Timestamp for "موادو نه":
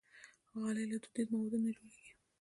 1.35-1.71